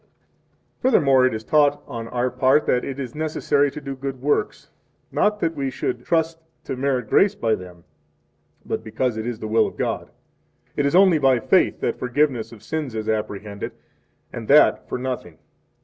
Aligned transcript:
27 0.81 0.81
Furthermore, 0.81 1.27
it 1.27 1.33
is 1.35 1.43
taught 1.43 1.83
on 1.85 2.07
our 2.07 2.31
part 2.31 2.65
that 2.65 2.83
it 2.83 2.99
is 2.99 3.13
necessary 3.13 3.69
to 3.69 3.79
do 3.79 3.95
good 3.95 4.19
works, 4.19 4.71
not 5.11 5.39
that 5.39 5.53
we 5.53 5.69
should 5.69 6.03
trust 6.03 6.39
to 6.63 6.75
merit 6.75 7.07
grace 7.07 7.35
by 7.35 7.53
them, 7.53 7.83
but 8.65 8.83
because 8.83 9.15
it 9.15 9.27
is 9.27 9.37
the 9.37 9.47
will 9.47 9.67
of 9.67 9.77
God. 9.77 10.05
28 10.73 10.77
It 10.77 10.85
is 10.87 10.95
only 10.95 11.19
by 11.19 11.39
faith 11.39 11.81
that 11.81 11.99
forgiveness 11.99 12.51
of 12.51 12.63
sins 12.63 12.95
is 12.95 13.07
apprehended, 13.07 13.73
and 14.33 14.47
that, 14.47 14.89
for 14.89 14.97
nothing. 14.97 15.37